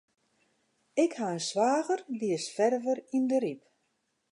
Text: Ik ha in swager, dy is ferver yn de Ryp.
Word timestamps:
Ik 1.03 1.11
ha 1.17 1.27
in 1.37 1.43
swager, 1.49 2.01
dy 2.19 2.27
is 2.37 2.45
ferver 2.55 2.97
yn 3.17 3.25
de 3.29 3.37
Ryp. 3.43 3.61